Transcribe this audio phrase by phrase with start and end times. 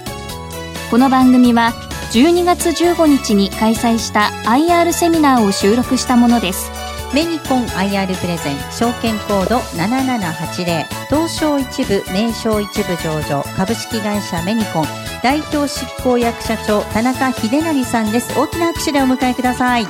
[0.91, 1.73] この番組は
[2.13, 6.69] 12月15日に開催した IR セミナーを収録したものです。
[7.11, 14.85] メニコン IR プレゼン証券コード7780東証一部名称一部上場株式会社メニコン
[15.23, 18.37] 代表執行役社長田中秀成さんです。
[18.37, 19.87] 大きな拍手でお迎えください。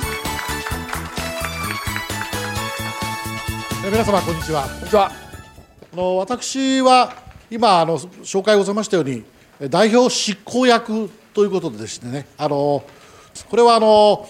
[3.84, 4.62] 皆様こんにちは。
[4.62, 5.12] こんにちは。
[5.92, 7.12] あの私は
[7.50, 9.24] 今あの紹介ございましたように
[9.68, 12.84] 代表執行役ということでですねあの
[13.50, 14.28] これはあの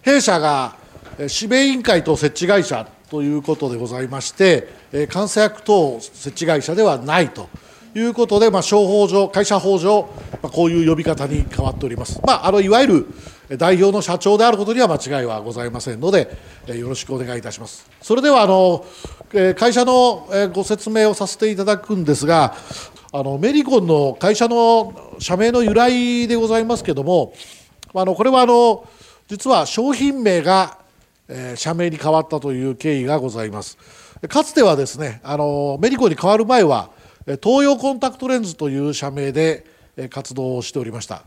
[0.00, 0.74] 弊社が
[1.18, 7.48] 指名委員会と設置会社ということでございましてえ監査役等設置会社ではないと
[7.94, 10.08] いうことで、まあ、商法上会社法上、
[10.42, 13.06] まあ、こういう呼び方に変わっております、まあ、あのいわゆる
[13.58, 16.30] 代表の社長であることには間違いはございませんので、
[16.68, 17.90] えよろしくお願いいたします。
[18.00, 18.86] それではあの
[19.34, 22.54] え会社のえご説明をさせていただくんですが、
[23.12, 27.32] あのメリコンの会社の社名の由来でございますけども、
[27.92, 28.88] あのこれはあの
[29.26, 30.78] 実は商品名が
[31.28, 33.78] え社名に変わったという経緯がございます。
[34.28, 36.90] かつてはですね、あのメリコンに変わる前は
[37.42, 39.64] 東洋コンタクトレンズという社名で
[40.10, 41.24] 活動をしておりました。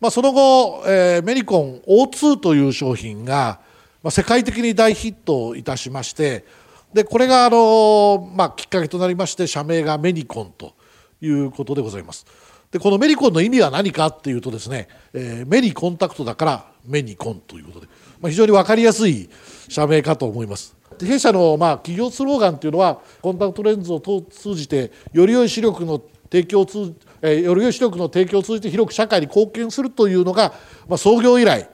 [0.00, 3.60] まあ、その後、えー、メリコン O2 という商品が、
[4.02, 6.46] まあ、世界的に大ヒットいたしまして
[6.94, 10.72] でこれがあの、まあ、きっかけとなりまして社名がメニコンと
[11.20, 12.26] いうことでございます。
[12.70, 17.88] でこのメリコンの意味は何かっていうとですね、えー、目にコンタクトだからメニコンということで、
[18.20, 19.28] まあ、非常に分かりやすい
[19.68, 20.76] 社名かと思います。
[20.98, 26.00] で弊社のまあ企業スローガンというのはコンタクトレンズを通じてより良い視力の
[26.30, 30.52] 提供を通じえより良い視力の提供を通じて広く社会に貢献するというのが、
[30.88, 31.68] まあ、創業以来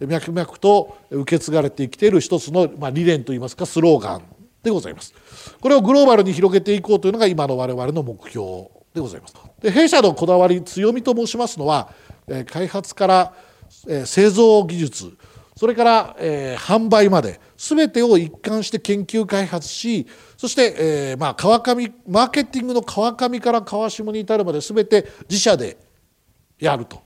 [0.00, 4.22] 脈々と受け継がれてきている一つの、まあ、理念といいますかスローガン
[4.62, 5.12] でございます。
[5.60, 8.81] これをグローバルに広げていこうというのが今の我々の目標。
[8.94, 9.34] でございます。
[9.60, 11.90] で弊社のこだわり強みと申しますのは、
[12.26, 13.34] え開発から、
[13.88, 15.16] え製造技術
[15.56, 20.74] それから、え、販売まで全てを一貫して研究開発しそして、
[21.12, 25.78] えまあ、川上マーケティングの川上から川下に至るまで全て自社で
[26.58, 27.02] やると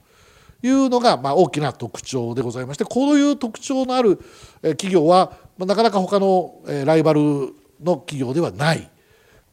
[0.63, 4.17] いうのが、まあ、大きな特徴でございましてこういう特徴のある
[4.61, 8.89] 企業は、まあ、なかなか他のライバルの企業ではない、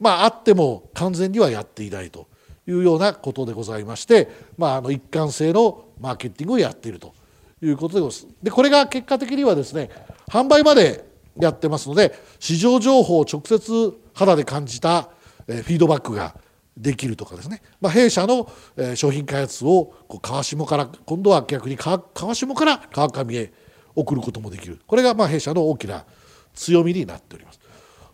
[0.00, 2.26] まあ、あっても完全にはやっていないと
[2.66, 7.14] いうようなことでございまして、まあ、あの一貫性のマーケティングをやっていると
[7.62, 8.26] いうことです。
[8.42, 9.90] でこれが結果的にはですね
[10.28, 11.04] 販売まで
[11.38, 15.10] やってますので市場情報を直接肌で感じた
[15.46, 16.34] フィードバックが
[16.76, 18.50] できるとかですね、まあ、弊社の
[18.94, 22.00] 商品開発をこう川下から今度は逆に川
[22.34, 23.52] 下から川上へ
[23.94, 26.04] 送ることもできるこれがまあ弊社の大きな
[26.54, 27.60] 強みになっております。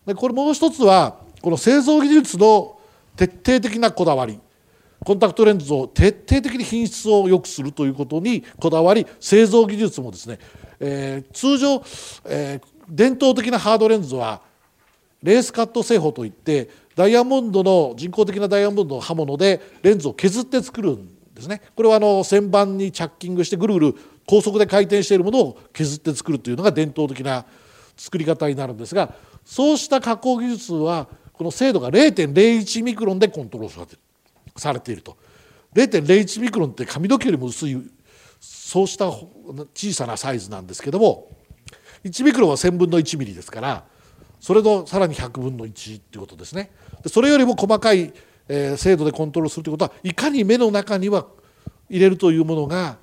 [0.06, 2.78] でこれもう一つはこの製造技術の
[3.16, 4.38] 徹底的なこだわり
[5.04, 10.38] コンタクトレンズを徹底的に品質を良くするということにこだわり製造技術もですね、
[10.78, 11.82] えー、通常、
[12.26, 14.42] えー、伝統的なハードレンズは
[15.22, 21.62] レースカット製法といってダイヤモンドの人工的なダイヤモンドの刃物でレンズを削って作るんですね。
[21.74, 23.94] これはあの旋盤にチャッキングしてぐるぐる
[24.26, 27.46] 高速で回転しているものを削って作るというのが伝統的な
[27.96, 29.14] 作り方になるんですが
[29.44, 31.08] そうした加工技術は
[31.40, 33.98] この精度が0.01ミクロンでコントロール
[34.60, 35.16] されていると。
[35.74, 37.80] 0.01ミクロンって髪の毛よりも薄い
[38.38, 41.30] そうした小さなサイズなんですけども
[42.04, 43.84] 1ミクロンは1000分の1ミリですから
[44.38, 46.72] それのさらに100分の1っていうことですね。
[47.02, 48.12] でそれよりも細かい、
[48.46, 51.26] え、精度でコントロールするということはいかに目の中には
[51.88, 52.98] 入れるというものが、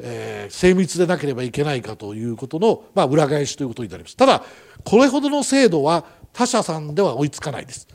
[0.00, 4.16] えー、精密でなければいけないかということの、まあ、裏返しということになります。
[4.16, 4.42] ただ
[4.82, 6.04] これほどの精度は
[6.36, 7.88] 他社さんでは追いつかないです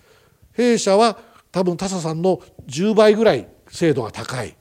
[0.54, 1.20] 弊社は
[1.52, 4.56] 多分他社さんの10倍ぐらい精度が高い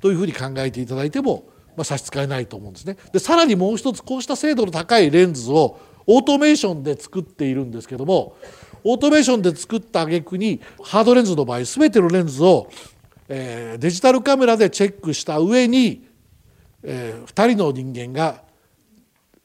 [0.00, 1.44] というふうに考えていただいても、
[1.76, 2.96] まあ、差し支えないと思うんですね。
[3.12, 8.36] でさらにもう一つこうした精度の高いレンズをオートメーションで作っているんですけども
[8.84, 12.70] オートメーションで作った挙句にハードレンズの場合全てのレンズを、
[13.28, 16.08] えー、デジタルカメラでチェックした上に、
[16.82, 18.42] えー、2人の人間が、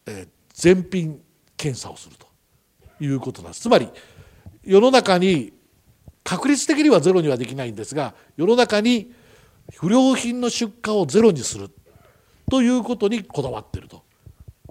[0.06, 1.20] えー、全品
[1.58, 2.25] 検査をすると
[3.00, 3.62] いうことなんです。
[3.62, 3.90] つまり
[4.64, 5.54] 世の中に
[6.24, 9.14] 確率的にはゼロにはできないんですが世の中に
[9.74, 11.70] 不良品の出荷をゼロにする
[12.50, 14.04] ということにこだわっていると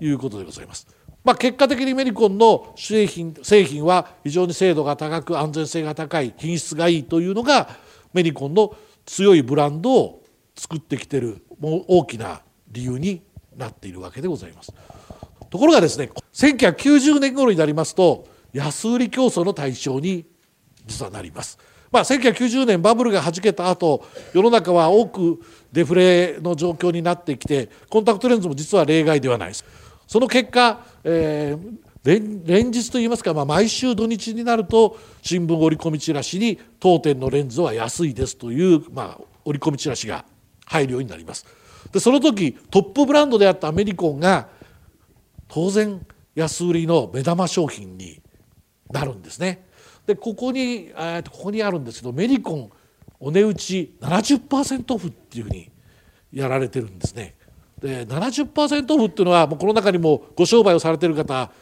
[0.00, 0.86] いうことでございます。
[1.24, 7.70] まあ、結果的にメリコンの製品製品は非常に精度が高く安全性が高い品質がいいというのが
[8.12, 10.22] メリコンの強いブランドを
[10.54, 13.22] 作ってきてる大きな理由に
[13.56, 14.72] なっているわけでございます。
[15.54, 20.26] ところがですね1990年頃になりますと安売り競争の対象に
[20.84, 21.60] 実はなります。
[21.92, 24.04] まあ、1990年バブルがはじけた後
[24.34, 25.38] 世の中は多く
[25.70, 29.64] デフレの状況になってきてコンタクトレンズも実は例外ではないです。
[30.08, 40.24] その結果、えー、連日といいますか、まあ、毎週土日になると新聞折り込みチラシに当店のレンズは安いですという、まあ、折り込みチラシが
[40.66, 41.46] 入るようになります。
[41.92, 44.48] でその時トップブランドであったアメリコンが
[45.54, 46.04] 当然
[46.34, 48.20] 安売りの目玉商品に
[48.90, 49.64] なるんですね。
[50.04, 52.70] でここに、えー、ここにあるんですけどメリコン
[53.20, 55.70] お値打ち70%オフっていうふうに
[56.32, 57.36] やられてるんですね。
[57.80, 61.52] で70%オフっていうのはもうこの中にもご商売をされてる方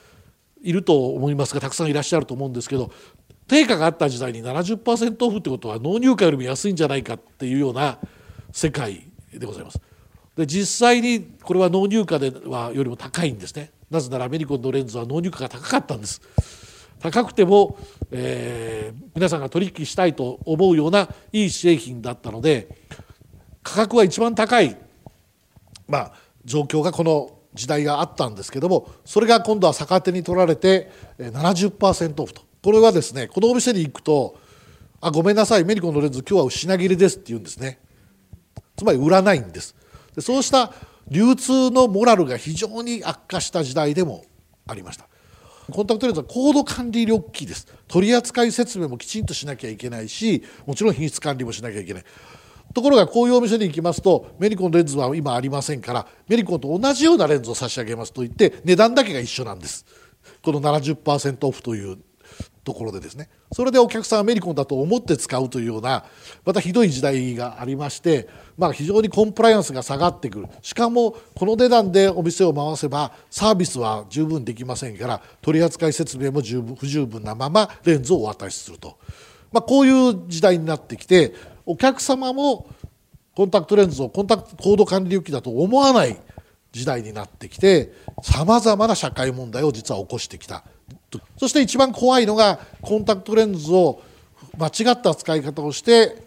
[0.63, 2.91] いると思いますがたくさんいらっしゃると思うんですけど
[3.47, 7.99] 定価があった時代に70%オフってことは納入価よりも安いんじゃないかっていうような
[8.53, 9.79] 世界でございます。
[10.35, 13.71] で実際にこれは納入価ではよりも高いんですね。
[13.93, 16.23] なぜならアメリコンのレンズは納入価が高かったんです。
[16.99, 17.77] 高くても、
[18.11, 22.69] えー、皆さんが取引したいと思うようないい製品だったので
[23.63, 24.77] 価格は一番高い、
[25.89, 26.13] まあ、
[26.45, 32.43] 状況がこの時代があったんですけどもそれが今度は逆手に取られて70%オフと。
[32.63, 34.39] これはですねこのお店に行くと
[35.03, 37.81] 「あごめんなさいメリコンのレンズ今日は品切れです」って言うんですね。
[38.77, 39.75] つまり売らないんです。
[40.15, 40.73] でそうした
[41.09, 44.25] 流通のモラルが非常に悪化した時代でも
[44.67, 45.09] ありました。
[45.71, 47.67] コンタクトレンズは高度管理力機です。
[47.89, 52.05] 取扱説明もきちんとしなきゃいけないしもちろん品質管理もしなきゃいけない。
[52.75, 59.85] ところがこういうお店に行きますとメリコンレンズは今ありませんからメリコンと同じようなレンズを差し上げますと言って値段だけが一緒なんです。
[60.43, 61.99] この70%オフという
[62.65, 63.29] ところでですね。
[63.53, 66.05] それでお客さんアメリコンだと思って使うというような
[66.45, 70.49] またひどい時代がありまして、まあ、非常にコンプライアンスが下がってくる。
[70.63, 78.97] しかもこの値段でお店を回せばサービスは十分できませんから取扱説明も十分不十分なままレンズをお渡しすると、
[79.51, 81.35] まあ、こういう時代になってきて
[81.67, 82.69] お客様も
[83.35, 86.17] コンタクトレンズをコンタクトコード管理機だと思わない
[86.71, 87.93] 時代になってきて
[88.23, 90.65] さまざまな社会問題を実は起こしてきた。
[91.37, 94.03] そして一番怖いのがコンタクトレンズを
[94.59, 96.25] 間違った使い方をして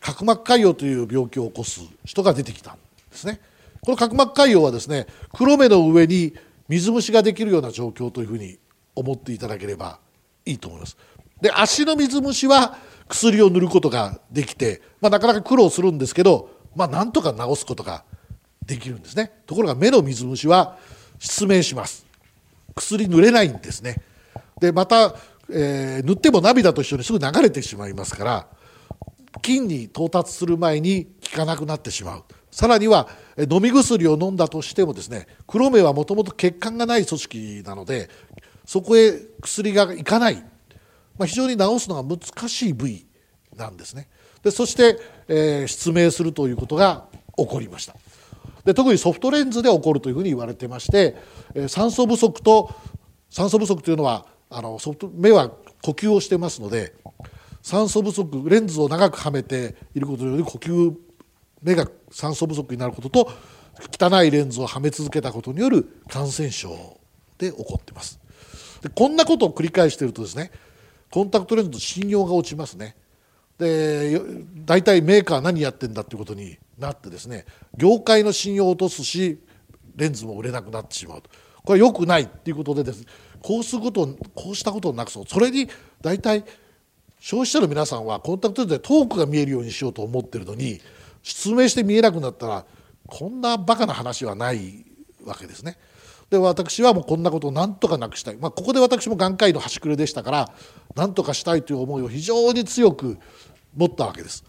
[0.00, 2.76] 角膜潰瘍という病気を起こす人が出てきたん
[3.10, 3.40] ですね。
[3.80, 6.34] この角膜潰瘍はですね黒目の上に
[6.68, 8.58] 水虫ができるような状況というふうに
[8.94, 9.98] 思っていただければ
[10.46, 10.96] いいと思います。
[11.40, 12.78] で足の水虫は
[13.08, 18.04] 薬を塗ることができて、まあ、なかなか苦労するんですけど、まあ、なんとか治すことが
[18.64, 20.78] できるんですねところが目の水虫は
[21.18, 22.06] 失明します
[22.74, 23.96] 薬塗れないんですね
[24.60, 25.14] でまた、
[25.50, 28.46] えー、塗っても涙と一緒にすぐ流れてしまいますから
[29.42, 32.24] 菌に到達する前に効かなくなってしまう。
[32.50, 33.08] さらには
[33.50, 38.08] 飲み薬を飲んだとしてもですね黒目はもともと血管がない組織なので
[38.64, 39.12] そこへ
[39.42, 40.36] 薬がいかない、
[41.18, 43.06] まあ、非常に治すのが難しい部位
[43.56, 44.08] なんですね。
[44.42, 47.06] でそして、えー、失明するということが
[47.36, 47.96] 起こりました。
[48.64, 51.16] で特にソフトレンズで起こるというふうに言われてまして、
[51.68, 52.74] 酸素不足と
[53.30, 55.50] 酸素不足というのはあのソフト目は
[55.82, 56.94] 呼吸をしてますので
[57.60, 60.94] 酸素不足レンズを長くはめていることにより呼吸
[61.62, 63.30] 目が酸素不足になることと
[64.00, 67.00] 汚いレンズをはめ続けたことによる感染症
[67.38, 68.20] で起こってます。
[68.80, 70.52] でこんなことを繰り返してるとですね
[71.10, 72.94] コンタクトレンズの信用が落ちますね。
[73.58, 74.20] で
[74.64, 77.44] 大体メーカー何やってんだっていうことになってですね
[77.76, 79.40] 業界の信用を落とすし
[79.96, 81.30] レンズも売れなくなってしまうと。
[81.64, 83.06] これは良くないっていうことでですね
[83.44, 85.24] こうすることこうしたことをなくそう。
[85.26, 85.68] それに
[86.00, 86.44] 大体
[87.20, 90.80] 消費者の皆さんはコンタクトレンズで遠くが見えるようにしようと思ってるのに
[91.22, 92.64] 失明して見えなくなったら
[93.06, 94.86] こんなバカな話はない
[95.26, 95.76] わけですね。
[96.30, 100.50] で私はもうこんなことをなんとかなくしたい、まあ、ここで私も眼科医の端くれでしたから
[100.96, 103.18] なんとかしたいという思いを非常に強く
[103.76, 104.42] 持ったわけです。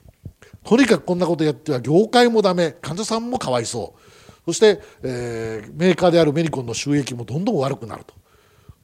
[0.64, 2.72] とにかくこんなことやっては業界もダメ。
[2.82, 4.00] 患者さんもかわいそう。
[4.46, 8.14] そして、えー、メーカーであるメリコンの収益もどんどん悪くなると。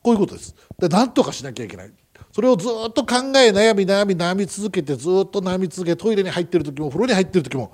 [0.03, 0.55] こういうことです。
[0.79, 1.91] で何とかしなきゃいけない。
[2.31, 7.73] それをずっと考え悩み悩み悩み続けてずっと悩み続けトイレに入ってる時も風呂に入ってる時も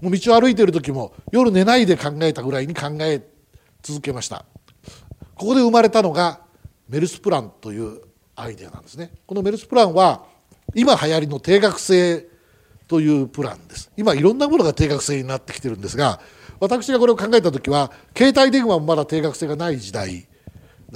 [0.00, 3.22] もう道を歩いてる時も夜寝ないで考えたぐらいに考え
[3.82, 4.44] 続けました。
[5.34, 6.40] ここで生まれたのが
[6.88, 8.00] メルスプランという
[8.36, 9.10] アイデアなんですね。
[9.26, 10.24] このメルスプランは
[10.74, 12.28] 今流行りの定額制
[12.86, 13.90] というプランです。
[13.96, 16.20] 今いろんなものが定額制になってきてるんですが
[16.60, 20.28] 私がこれを考えた時は携帯電話もまだ定額制がない時代。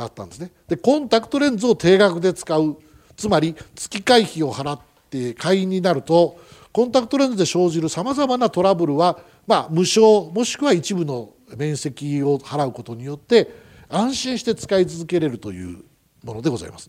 [0.00, 0.50] だったんですね。
[0.69, 2.76] でコンタクトレンズを定額で使う。
[3.16, 4.80] つまり月会費を払っ
[5.11, 6.38] て会員になると
[6.73, 13.50] コンタクトレンズで生じるさまざまなトラブルは、まあ、無償もしくは一部の面積を払うことによって
[13.88, 15.85] 安心して使い続けれるという
[16.25, 16.88] ものでございます。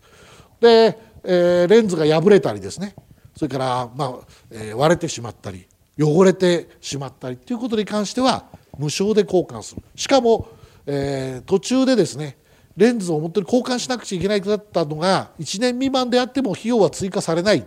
[0.60, 2.94] で、えー、レンズが破れたりですね。
[3.36, 4.12] それから、まあ
[4.50, 5.66] えー、割れてしまったり
[5.98, 8.44] 汚れてしまったりということに関しては
[8.78, 9.82] 無償で交換する。
[9.96, 10.48] しかも、
[10.86, 12.36] えー、途中でですね
[12.76, 17.66] レンズを本当に交換しなくちゃいけないだったのが1年未満であっても費用は追加されない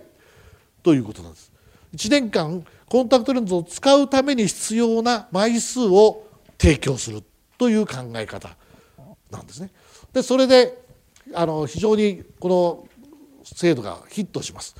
[0.83, 1.51] ということなんです。
[1.95, 7.23] 1年間コンタクトレンズを使うために必要な枚数を提供する
[7.57, 8.55] という考え方
[9.31, 9.71] なんですね。
[10.13, 10.83] でそれで
[11.33, 12.87] あの非常にこの
[13.43, 14.75] 制度がヒットします。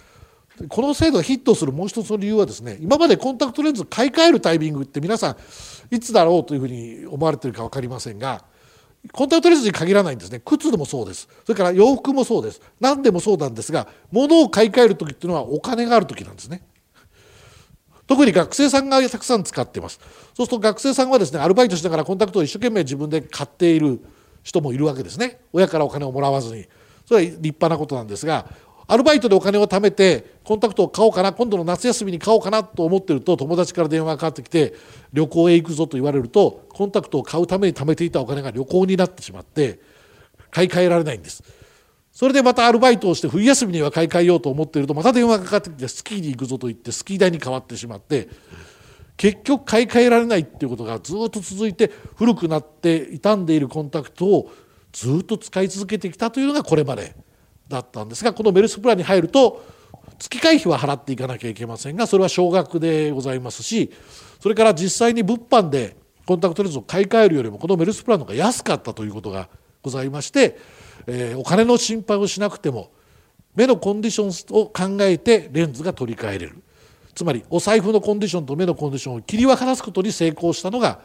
[0.70, 5.38] この制度がヒットするもう一つの理由はですね今までコンタクトレンズ買い替えるタイミングって皆さん
[5.94, 8.46] いつだろうというふうに思われてるか分かりませんが
[9.12, 10.42] コンタクトレンズに限らないんですね。
[10.44, 11.28] 靴でもそうです。
[11.46, 12.62] それから洋服もそうです。
[12.80, 16.62] 何でもそうなんですが物を買い替える時っていうのはお金がある時なんですね。
[18.08, 20.00] 特に学生さんがたくさん使ってます。
[20.36, 24.00] そうすると学生さんはですねアルバイトしながらコンタクトを一生懸命自分で買っている
[24.44, 25.40] 人もいるわけですね。
[25.54, 26.66] 親からお金をもらわずに。
[27.06, 28.48] それは立派なことなんですが
[28.88, 34.74] アルバイトでお金を貯めてコンタクトを買おうかな今度の夏休みに買おうかなと思ってると友達から電話がかかってきて
[35.12, 39.80] 旅行へ行くぞと言われるとコンタクトを買うために貯めていたお金が旅行になってしまって
[40.52, 41.44] 買い替えられないんです。
[42.12, 48.30] それでまたアルバイトをして冬休みには買い替えようと思っているとまた電話がかかってきてスキーに行くぞと言ってスキー代に変わってしまって
[49.18, 54.52] 結局買い替えられないっていうことがずっと続いて古くなって傷んでいるコンタクトを
[54.94, 57.14] ずっと使い続けてきたというのがこれまで。
[57.68, 59.64] だったんですがこのメルスプランに入ると
[60.20, 63.92] 月会費は払っていかなきゃいけませんがそれは少額でございますし
[64.40, 65.96] それから実際に物販で
[66.26, 69.50] コンタクトレンズを買い替えるよりもこのメルスプランの方が安かったということが
[69.84, 70.58] ございまして、
[71.06, 72.90] え、お金の心配をしなくても
[73.56, 76.64] 目のコンディションを考えてレンズが取り替えれる
[77.14, 81.00] つまりお財布のコンディションと目のコンディションを切り分からすことに成功したのが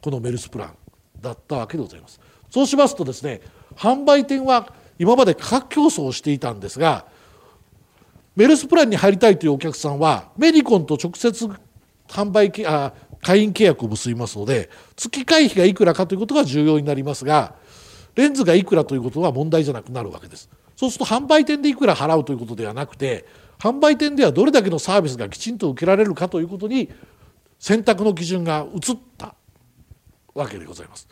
[0.00, 0.74] このメルスプラン
[1.20, 2.20] だったわけでございます。
[2.50, 3.40] そうしますとですね
[3.74, 7.06] 販売店は今まで価格競争をしていたんですが
[8.34, 11.48] メルスプランに入りたいというお客さんはメディコンと直接
[12.08, 17.54] 販売あ会員契約を結びますので月会費がいくらかということが重要になりますが
[18.14, 23.24] レンズがいくらということは問題じゃなくなるわけですそうすると販売店でいくら払うということではなくて
[23.58, 26.90] 販売店ではどれだけのサービスがきちんと受けられるかということに
[27.58, 29.34] 選択の基準が移った
[30.34, 31.08] わけでございます。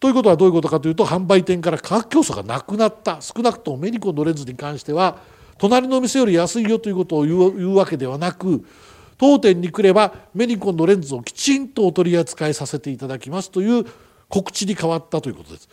[0.00, 5.18] ということはどういうことかというと販売店から価格競争がなくなった少なくともメニコンのレンズに関しては
[5.58, 8.64] 隣のお店より安いよということを言う言うわけではなく
[9.18, 13.84] 当店に来ればメニコンのレンズをきちんとお取り扱いさせていただきますという
[14.28, 15.68] 告知に変わったということです。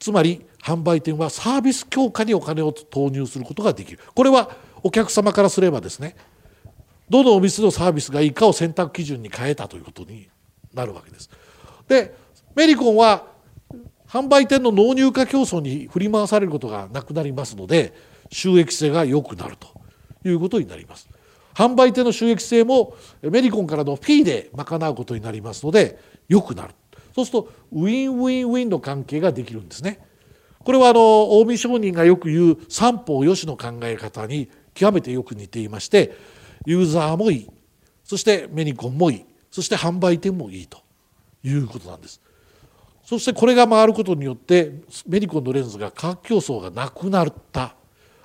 [0.00, 4.50] つまり販売店はサービス強化にお金を投入することができるこれは
[4.82, 6.16] お客様からすればですね
[7.08, 10.28] どのお店のサービスがいいかを選択基準に変えたということに
[10.74, 11.30] なるわけです。
[11.88, 12.14] で
[12.56, 13.35] メリコンは
[14.08, 17.94] 販売店の納入化競争に振り回されることがなくなりますので
[18.30, 19.68] 収益性が良くなると
[20.28, 21.08] いうことになります。
[21.54, 25.98] 販売店の収益性もメニコンからのフィーで賄うことになりますので
[26.28, 26.74] 良くなる
[27.14, 30.00] そうするとウィンウィンウィンの関係ができるんですね。
[30.62, 36.16] これはあの近江商人がよく言う三方よしの考え方に極めてよく似ていまして
[36.66, 37.48] ユーザーもいい
[38.02, 40.82] そしてメニコンもいいそして販売店もいいと
[41.44, 42.20] いうことなんです。
[43.06, 47.76] そしてこれが回ることによってメニコンのレンズが価格競争がなくなった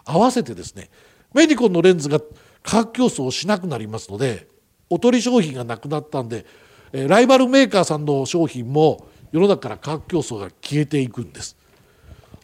[0.03, 0.89] 合わせてですね
[1.35, 2.19] メニコンのレンズが
[2.63, 4.47] 価格競争をしなくなりますので
[4.89, 6.47] おとり商品がなくなったんで
[6.91, 11.55] ライバルメーカーさんの商品も世の中から価格競争が消えていくんです。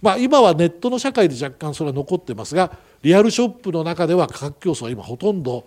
[0.02, 5.66] まあ、今はネットの社会で若干それは残ってますがリアルショップの中では価格競争は今ほとんど、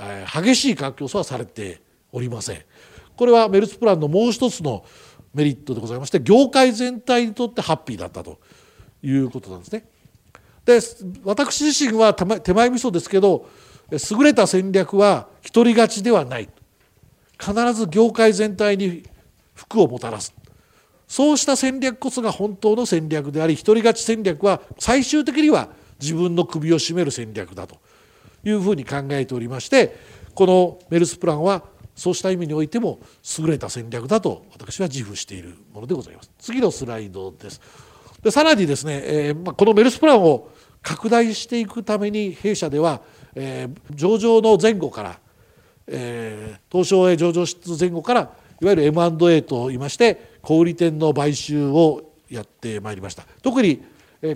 [0.00, 2.62] え、激しい価格競争はされておりません。
[3.16, 4.84] これはメルスプランのもう一つの
[5.36, 8.38] メリットでございまして業界全体にとってハッピーだったと
[9.02, 9.84] いうことなんですね。
[10.64, 10.80] で
[11.24, 13.48] 私自身は手前味噌ですけど
[13.92, 16.48] 優れた戦略は独り勝ちではない
[17.38, 19.04] 必ず業界全体に
[19.54, 20.34] 福をもたらす
[21.06, 25.68] そうした戦略こそが本当の戦略であり独り勝ち戦略は最終的には
[26.00, 27.76] 自分の首を絞める戦略だと
[28.42, 29.96] いうふうに考えておりまして
[30.34, 31.62] このメルスプランは
[31.96, 33.00] そうした意味においても
[33.38, 36.30] 優れた戦略だと私は自負しているものでございます。
[36.38, 37.60] 次のスライドです。
[38.22, 40.50] でさらにですね、えーまあ、このメルスプランを
[40.82, 43.00] 拡大していくために弊社では、
[43.34, 45.18] えー、上場の前後から、
[45.88, 48.20] えー、東証へ上場出前後から
[48.60, 53.82] いわゆる M&A といいまして小売店の買収をやってまいりました特に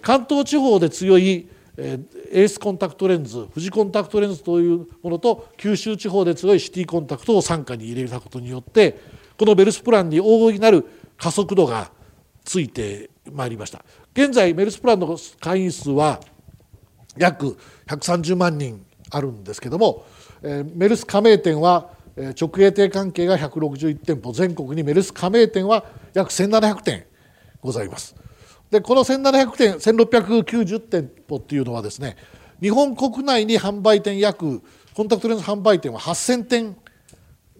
[0.03, 1.49] 関東地方で強い
[1.81, 9.01] エースコンタクトレンズ富士コンタクトレンズというものと九州地方で強いシティコンタクトを傘下に入れたことによって
[9.39, 11.91] このベルスプランに大いなる加速度が
[12.45, 13.85] ついてまいりました。
[14.13, 16.21] 現在メルスプランの会員数は
[17.17, 17.57] 約
[17.87, 20.05] 130万人あるんですけども
[20.75, 21.91] メルス加盟店は
[22.41, 27.07] 直営店関係が161店舗全国にメルス加盟店は約1700店
[27.63, 28.15] ございます。
[28.71, 32.17] でこの1700店1690店舗っていうのはですね
[32.61, 34.63] 日本国内に販売店約
[34.95, 36.77] コンタクトレンズ販売店は8000店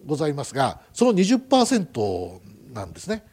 [0.05, 2.39] ございますがその20%
[2.73, 3.25] なんですね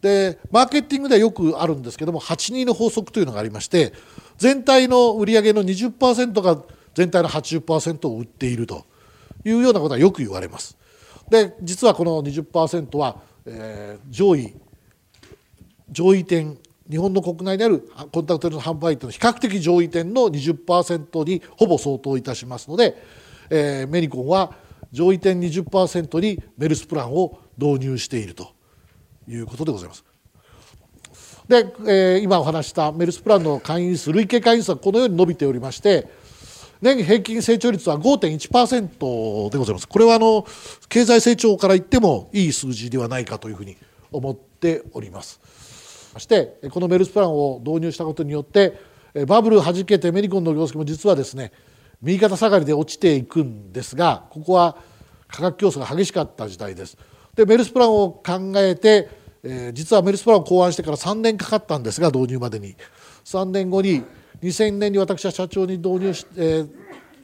[0.00, 3.92] でマーケティングではよくあるんですけども82の法則というのがありまして
[4.38, 6.62] 全体の売上の20%が
[6.94, 8.86] 全体の80%を売っていると
[9.44, 10.76] いうようなことはよく言われます。
[11.30, 14.54] で実はこの20%は、えー、上位
[15.90, 16.58] 上位店
[16.90, 23.00] 日本の国内にあるコンタクトレンズ販売店の比較的上位店の20%にほぼ相当いたしますので、
[23.48, 24.52] えー、メリコンは
[24.90, 28.52] 上位店20%にメルスプランを導入していると
[29.28, 30.04] いうことでございます。
[31.48, 36.06] で、えー、今お話したメルスプランの会員数累計会員数はこのように伸びておりまして
[36.80, 40.46] 年平均成長率は5.1%でございますこれはあの
[40.88, 43.76] 経済成長から言ってもいい数字ではないかというふうに
[44.12, 45.40] 思っております
[46.12, 48.78] そしてこのメルスプランを導入したことによって
[49.26, 51.52] バブルはじけてメリコンの業績も実はですね
[52.02, 54.76] 右肩下がりで落ちていくんですがここは
[55.28, 56.96] 価格競争が激しかった時代です。
[57.36, 59.08] でメルスプランを考えて、
[59.44, 62.74] えー、実はメルスプランを考案してから3年かかったんですが導入までに。
[63.24, 64.02] 3年後に
[64.42, 66.68] 2000年に私は社長に導入し、えー、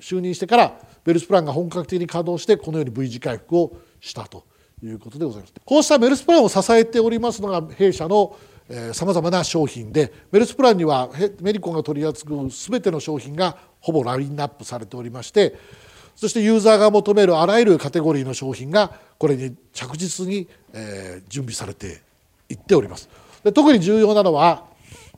[0.00, 4.44] 就任してからメルスプランが本格的に稼働してこのように V 字回復をしたと
[4.82, 5.54] いうことでございます。
[5.64, 8.36] こうしたメルスプランを支えておりますのが弊社の
[8.92, 11.08] さまざまな商品でメルスプランには
[11.40, 15.56] メニコンが取り扱う全ての商品がほぼラインナップされておりまして
[16.16, 22.00] そしてユーザーが求めるあらゆるカテゴリーの商品がこれに着実に、え準備されて
[22.48, 23.08] いっております。
[23.44, 24.64] で特に重要なのは、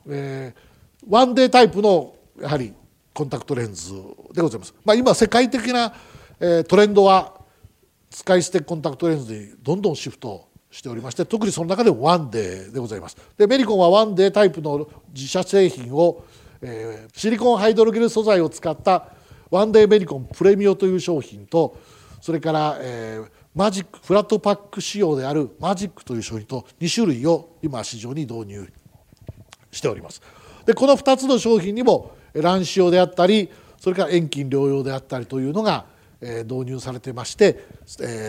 [0.07, 2.73] えー、ワンデータイプのやはり
[3.13, 3.93] コンタクトレンズ
[4.33, 5.93] でございます、まあ、今世界的な、
[6.39, 7.33] えトレンドは
[8.09, 13.17] 使い捨てコンタクトレンズにどんどんシフトしておりまして特にその中でもワンデーでございます。
[13.37, 16.23] でメニコンはワンデータイプの自社製品を、
[16.61, 19.07] えー、シリコンハイドロゲル素材を使った
[19.49, 21.77] ワンデーメリコンプレミオという商品と
[22.21, 28.71] それから、えー、マジックフラットパック仕様であるマジックという商品と2種類を今市場に導入
[29.71, 30.21] しております。
[30.65, 35.85] でこの2つの商品にも卵子用であったりそれから遠近療養であったりというのが、
[36.21, 37.63] 導入されてまして、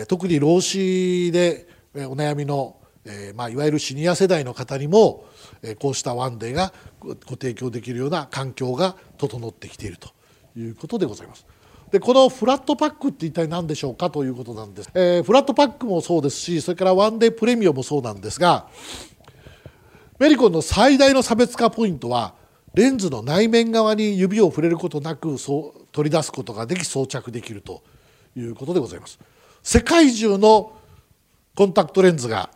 [0.07, 5.25] 特に老子でお悩みの、えーまあ、いわゆるシニア世代の方にも、
[5.61, 10.09] えー、こうしたワンデーがご提供できるような環境が整ってきていると
[10.57, 11.45] いうことでございます。
[11.91, 18.67] でこのフラットパックって一体何でしょうかということなんです、えー、フラットパックもそうですしそれからワンデープレミアもそうなんですが
[20.17, 22.33] メリコンの最大の差別化ポイントは
[22.73, 27.83] レンズの内面側に指を触れることなくそう取り出すことができ装着できると
[28.37, 29.19] いうことでございます
[29.61, 30.71] 世界中の
[31.55, 32.49] コンタクトレンズが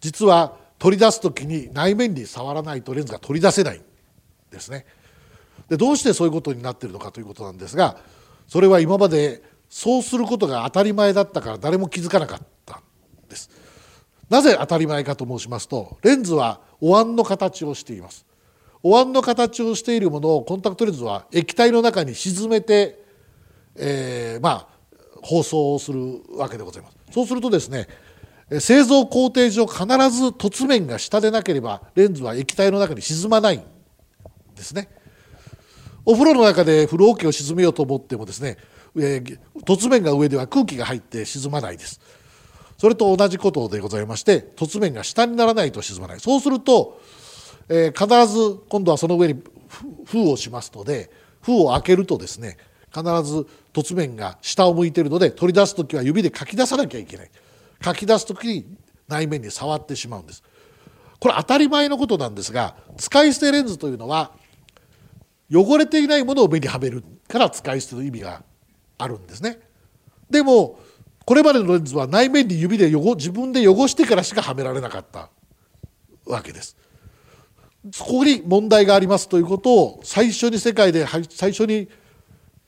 [0.00, 3.82] 実は取り出す時に内面に触らないとレンズが取り出せないん
[4.50, 4.84] ですね。
[5.68, 7.96] でどうしてそういうことになっているのかということなんですが
[8.48, 13.48] それは今までそうすることが当たり前だったから誰も気づかなかったんです。
[14.28, 18.26] なぜ当たり前かと申しますとレンズはお椀の形をしています。
[18.82, 23.00] お椀の形をしているものをコンタクトレンズは液体の中に沈めて、
[23.76, 24.68] えー、まあ
[25.22, 26.96] 包装するわけでございます。
[27.12, 27.86] そうするとですね
[28.60, 33.62] 製造工程上必ず凸面が下でなければレンズは液体の中に沈まないん
[34.54, 34.88] ですね。
[36.04, 38.56] お風呂の中で風呂桶を沈めようと思ってもですね、
[38.96, 42.00] えー、凸面が上では空気が入って沈まないです。
[42.82, 47.00] それと同じことでございまして凸面が下にならないと沈まないそうすると、
[47.68, 49.40] えー、必ず今度はその上に
[50.04, 51.08] 封をしますので
[51.42, 52.56] 封を開けるとですね
[52.92, 57.30] 必ず凸面が下を向いているので取り出す時は指でかき出さなきゃいけない
[57.84, 58.76] 書き出す時に
[59.08, 60.42] 内面に触ってしまうんです。
[61.18, 64.32] これ当たり前のことなんですが使い捨てレンズというのは
[65.52, 68.42] 汚れていないものを目にはめるから使い捨ての意味が
[68.98, 69.60] あるんですね。
[70.30, 70.78] でも
[71.24, 75.30] これまでのレンズは内面に指で汚自分で汚してからしかはめられなかった
[76.26, 76.76] わけです。
[77.92, 81.88] そこに問題がありますということを最初に世界で最初に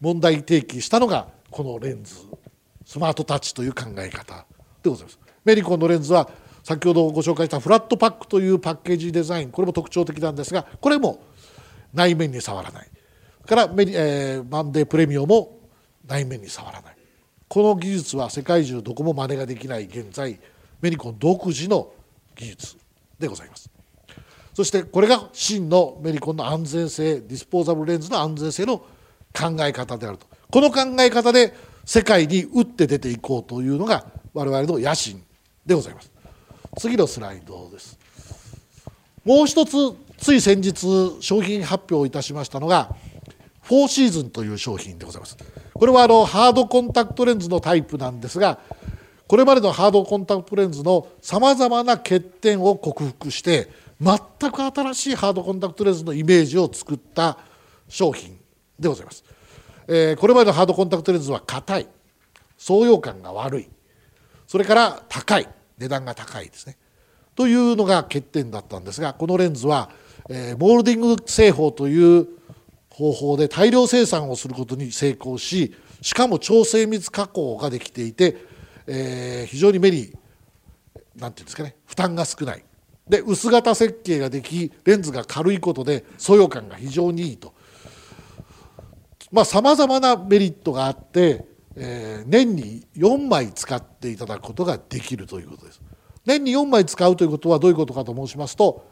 [0.00, 2.14] 問題提起したのがこのレンズ。
[2.84, 4.44] スマートタッチという考え方。
[4.84, 5.18] でございます。
[5.44, 6.28] メリコンのレンズは
[6.62, 9.50] 先ほどご紹介したフラットパックというパッケージデザイン。
[9.50, 11.22] これも特徴的なんですがこれも
[11.92, 12.88] 内面に触らない。
[13.46, 15.58] からメリ、えー、マンデープレミオも
[16.06, 16.96] 内面に触らない。
[17.48, 20.38] この技術は世界中どこも真似ができない現在
[20.80, 21.92] メニコン独自の
[22.34, 22.76] 技術
[23.18, 23.70] でございます。
[24.54, 30.26] そしてこれが真のメニコンの安全性ディスポーザブルレンズの安全性の考え方であると。
[30.50, 31.52] この考え方で
[31.84, 35.22] 世界に打って出ていこうというのが我々の野心
[35.64, 36.10] でございます。
[36.78, 37.98] 次のスライドです。
[39.24, 39.72] もう一つ
[40.18, 40.86] つい先日
[41.20, 42.94] 商品発表いたしましたのが
[43.62, 45.36] フォーシーズンという商品でございます。
[45.72, 48.58] これはあのハードコンタクトレンズのタイプなんですが
[49.26, 53.70] これまでのハードコンタクトレンズのさまざまな欠点を克服して
[54.00, 54.18] 全
[54.52, 57.38] く新しいハードコンタクトレンズのイメージを作った
[57.88, 58.38] 商品
[58.78, 59.24] でございます、
[59.88, 61.88] えー、これまでのハードコンタクトレンズは硬い。
[62.56, 63.68] 装用感が悪い。
[64.46, 65.48] それから高い。
[65.78, 66.76] 値段が高いですね。
[67.34, 69.90] というのが欠点だったんですがこのレンズは、
[70.28, 72.28] えー、モールディング製法という
[72.90, 78.36] 方法で大量生産をすることに成功ししかも超精密加工ができていて、
[78.86, 80.16] えー、非常に目に何て
[81.16, 82.64] 言うんですかね負担が少ない。
[83.08, 87.53] で薄型設計ができレンズが軽いことで素養感が非常にいいと。
[89.34, 91.44] まざ、まなメリットがあって、
[91.76, 95.82] えー、年に4枚使っていただくことができるということです。
[96.24, 98.86] 年に4枚使うということはどういうことかと申しますと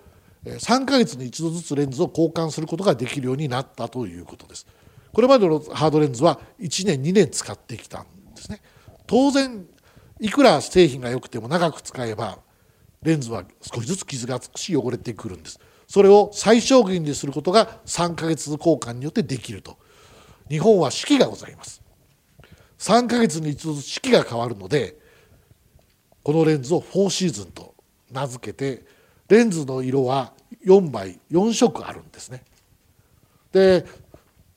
[0.45, 4.67] 3ヶ月に一度ずつレンズを交換することができるようになったということです。
[5.13, 8.61] これまでのハードレンズは1年2年使ってきたんですね。
[9.07, 9.65] 当然
[10.21, 12.39] いくら製品が良くても長く使えば
[13.03, 15.61] レンズは少しずつ傷がつくし汚れてくるんです。
[15.87, 19.77] それを最小限にすることが3ヶ月交換によってできると。
[20.53, 21.81] 日本は四季がございます。
[22.77, 24.99] 3ヶ月に一度四季が変わるので
[26.23, 27.75] このレンズを4シーズンと
[28.11, 28.85] 名付けて
[29.31, 30.35] レンズの色は
[30.67, 32.45] 4枚4色あるんですね。
[33.51, 33.87] で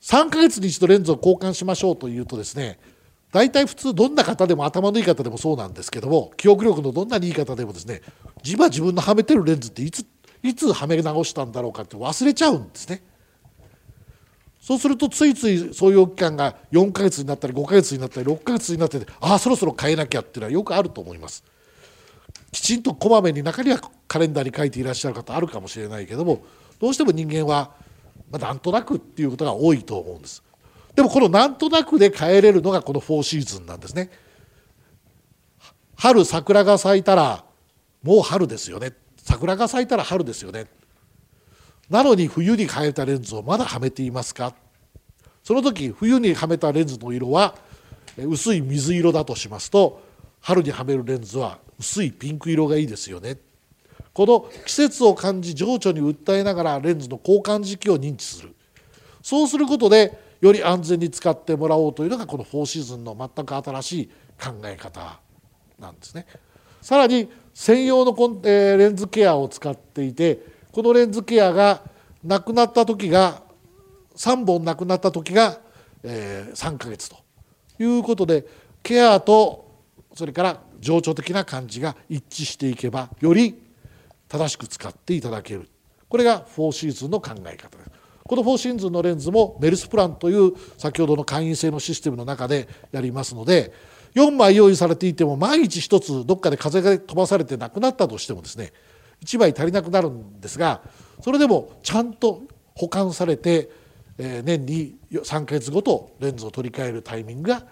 [0.02, 2.78] 3ヶ月に一度レンズを交換しましょうというとですね
[3.32, 8.02] 大体普通どんな方でも頭のいい方でもそうなんですけども記憶力のどんなにいい方でもですね
[8.44, 10.04] 自分自分のはめてるレンズっていつ
[10.42, 13.02] いつはめ直したんだろうかって忘れちゃうんですね。
[14.66, 21.44] そうするとついついそういう期間が4ヶ月になったり5ヶ月になったり6ヶ月になってああそろそろ変えなきゃっていうのはよくあると思います。
[22.50, 26.42] きちんとこまめに中にはカレンダーに書いていらっしゃる方あるかもしれないけども
[26.80, 27.70] どうしても人間は、
[28.28, 30.42] まあ、なんとなくっていうことが多いと思うんです。
[30.96, 34.10] でもこのなんとなくで変えれるのがこの4シーズンなんですね。
[35.94, 37.44] 春桜が咲いたら
[38.02, 38.94] もう春ですよね。
[39.18, 40.66] 桜が咲いたら春ですよね。
[41.88, 44.54] なのに冬に変えたレンズをまだはめていますか？
[45.42, 47.54] その時冬にはめたレンズの色は
[48.18, 50.02] 薄い水色だとしますと
[50.40, 53.36] 春にはめるレンズは薄いピンク色がいいですよね。
[54.12, 58.54] この季節を感じ情緒に訴えながらレンズの交換時期を認知する。
[59.22, 64.10] そうすることでより安全に使ってもらおうというのがこの4シーズンの全く新しい
[64.42, 65.20] 考え方
[65.78, 66.26] なんですね。
[66.80, 71.80] さらに専用の、レンズケアを使っていてこのレンズケアが
[72.22, 73.40] なくなった時が
[74.14, 75.58] 3本なくなった時が、
[76.02, 77.16] え3ヶ月と
[77.78, 78.46] いうことで
[78.82, 79.70] ケアと
[80.14, 83.58] それから情緒的な感じが一致していけばより
[84.28, 85.66] 正しく使っていただける。
[86.10, 87.90] これが4シーズンの考え方です。
[88.24, 93.72] この4シーズンのレンズもメルスプランという先ほどの会員制のシステムの中でやりますので
[94.14, 98.74] 4枚用意されていても毎日1つどっかで風が飛ばされてなくなったとしてもですね
[99.22, 100.82] 1枚足りなくなるんですが
[101.22, 102.42] それでもちゃんと
[102.74, 103.70] 保管されて
[104.18, 107.64] 年に3ヶ月ごとレンズを取り替えるタイミングが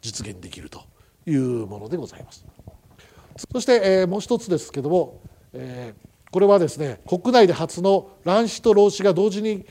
[0.00, 0.82] 実現できると
[1.26, 2.44] いうものでございます。
[3.52, 5.20] そしてもう一つですけども
[5.58, 9.66] えー、これはですね国内で初の卵子と老子が同時に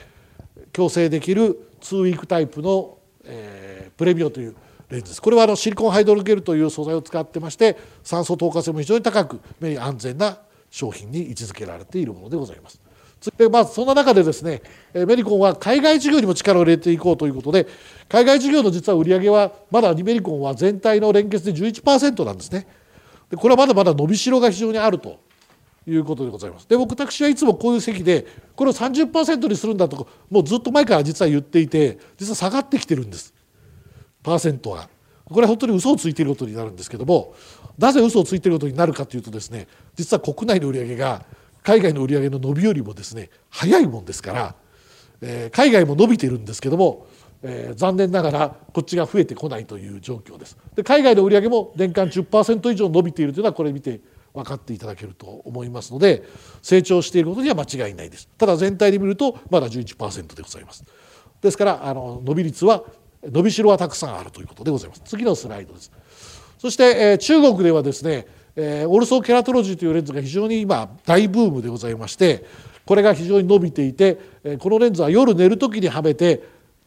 [0.74, 4.56] 共生できる2ウィークタイプの、えー、プレミオという
[4.90, 10.40] レンズですこれはあのシリコンハイドロゲルという素材を使ってまして酸素透過性も非常に高く目に安全な
[10.76, 12.82] 商品に位置づけられているものでございます。
[13.38, 14.62] でまあ、そんな中でですね
[14.94, 17.66] メリコンは海外事業にも力を入れていこうということで
[18.08, 22.68] 海外事業の実は売り上げはまだメリコンは全体の連結で11%なんですね。
[23.32, 25.18] でこれはまだまだ伸びしろが非常にあると
[25.88, 26.68] いうことでございます。
[26.68, 33.34] で僕私はいつもこういう席でこれを30%にするんだともうずっと前から実は言っていて実は下がってきてるんです
[34.22, 34.90] パーセントが。
[35.26, 37.34] これは本当に嘘をついていることになるんですけども
[37.78, 41.26] なぜ嘘をついていることになるかというとですね実は国内の売り上げが
[41.64, 44.56] 海外の売り上げの伸びよりもですね早いもんですから、
[45.22, 47.08] えー、海外も伸びているんですけども
[47.48, 50.58] えー、残念ながらこっちが増えてこないという状況です。
[50.76, 54.02] で海外の売り上げも年間10%以上伸びているというのはこれ見て
[54.34, 56.24] 分かっていただけると思いますので
[56.64, 58.30] 成長していることには間違いないです。
[58.38, 60.84] ただ全体で見るとまだ11%でございます。
[61.42, 62.84] ですからあの伸び率は
[63.24, 65.02] 伸びしろはたくさんあるということでございます。
[65.06, 65.92] 次のスライドです。
[66.58, 68.26] そして、え、中国ではですね、
[68.56, 72.46] え、オルソーケラトロジーというレンズが非常に今大ブームでございまして
[72.86, 76.44] これが非常に伸びていて、え、このレンズは夜寝る時にはめて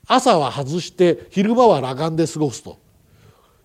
[0.07, 2.79] 朝は外して昼間は裸眼で過ごすと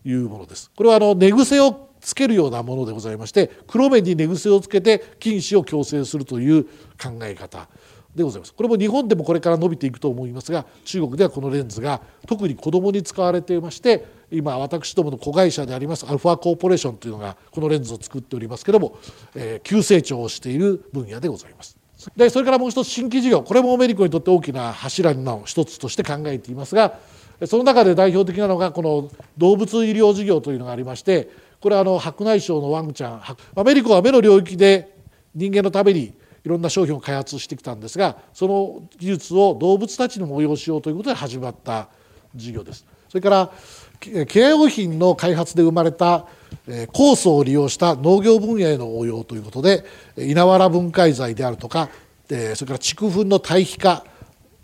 [0.06, 0.71] いうものです。
[0.76, 7.69] これはあの寝癖をつけるようなものでございまして黒目に寝癖をつけて近視を矯正するという考え方。
[8.15, 18.97] でございますこれも日本でもこれから伸びていくと思いますが中国ではこのレンズが特に子どもに使われていまして今私どもの子会社でありますアルファコーポレーションというのがこのレンズを作っておりますけども、
[19.36, 21.78] えー、急成長をしている分野でございます。
[22.17, 26.99] でそれからもう一つ新規事業これもメリコにとって大きな柱の一つとして考えていますが
[27.45, 31.30] その中で代表的なのがこの動物医療事業というのがありまして
[31.62, 33.21] これはあの白内障のワンちゃん
[33.56, 34.97] アメリカは目の領域で
[35.34, 41.88] 人間のためにいろんな商品を開発してきたんですがその技術を動物たちにも応用しようということで始まった
[42.36, 42.86] 事業です。
[43.10, 43.51] それから
[43.99, 46.25] 経用品の開発で生まれた
[46.67, 49.86] 酵素を利用した農業分野への応用ということで
[50.17, 51.89] 稲わら分解剤であるとか
[52.27, 54.03] それから畜粉の堆肥化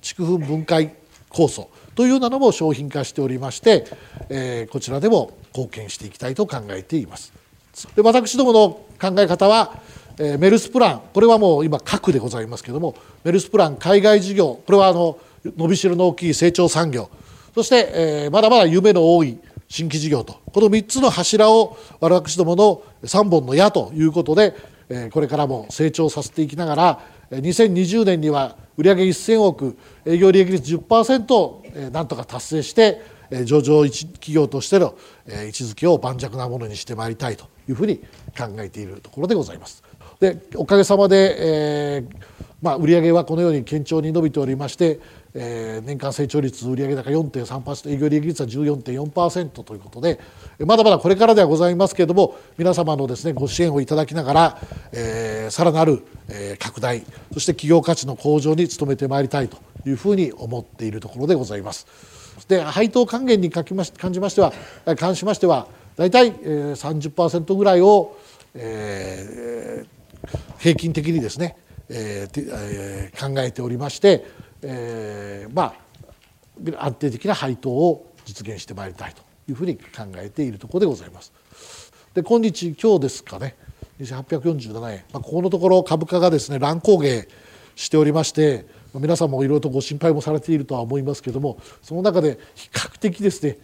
[0.02, 0.94] 畜粉分解
[1.30, 7.34] 酵素というようなのも商品化しておりまして、こちらでも貢献していきたいと考えています。
[7.94, 9.82] で私どもの考え方は、
[10.20, 11.02] えメルスプラン。
[11.14, 14.60] これはもう今核でございますけれどもメルスプラン海外事業。
[14.66, 17.10] これはあの伸びしろの大きい成長産業。
[17.56, 19.38] そして、え、まだまだ夢の多い
[19.70, 20.40] 新規事業と。
[20.54, 24.56] この3つの柱を私どもの3本の矢ということで、
[24.90, 27.00] え、これからも成長させていきながら
[27.32, 33.02] 2020年には売上1000億営業利益率10%をなんとか達成して
[33.46, 34.96] 上場企業としての
[35.28, 37.98] 位置づけを盤石なものにしてまいりたいというふうに
[38.38, 39.84] 考えているところでございます。
[40.20, 45.00] でおかげさまで、えーまあ、売上はこのように堅調に伸びておりまして、
[45.34, 50.20] えー、年間成長率売上高4.3%営業利益率は14.4%ということで
[50.66, 61.88] まだまだこれからではございますけれども皆様のですねご支援をいただきながら、えー、さらなる、えー、拡大そして企業価値の向上に努めてまいりたいというふうに思っているところでございます。
[62.48, 63.84] で配当還元に関しま
[64.30, 64.54] しては
[64.98, 68.16] 関しましては大体、30%ぐらいを、
[68.56, 69.99] えー、
[70.60, 71.58] 平均的にですね、
[71.90, 74.26] えーえー、考えておりまして、
[74.62, 75.74] えー、ま
[76.78, 81.32] あ安定的な配当を実現してまいりたいというふうに考えているところでございます。
[82.14, 83.56] で今日今日ですかね
[84.02, 87.28] 2847円、まあ、ここのところ株価がですね乱高下
[87.76, 93.58] しておりまして皆さんもいろいろとご心配もされているとは思いますけれどもその中で比較的ですね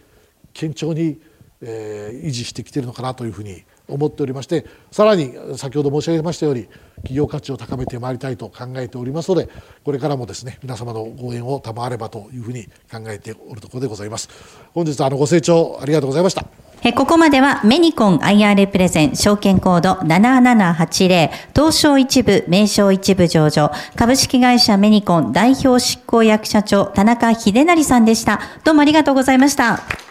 [0.58, 1.20] 堅調に、
[1.60, 9.48] えー、維持してきているのかなというふうに思っておりましてさらに先ほど申し上げましたように企業価値を高めてまいりたいと考えておりますので
[9.84, 14.28] これからもですね皆様のご縁を賜ればというふうに考えておるところでございます。
[14.74, 16.44] 本日はあのご清聴ありがとうございました。
[16.82, 28.40] えここまではメニコン IR プレゼン証券コード7780東証一部名称一部上場株式会社メニコン代表執行役社長田中秀成さんでした。
[28.64, 30.05] どうもありがとうございました。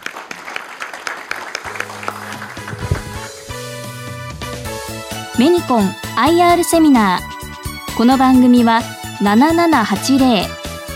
[5.38, 8.80] メニコン IR セミナーこの番組は
[9.20, 10.46] 7780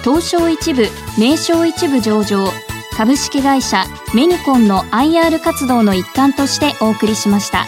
[0.02, 0.86] 東証一部
[1.18, 2.48] 名称一部上場
[2.96, 7.66] 株式会社メニコンの IR 活動の一環としてお送りしました。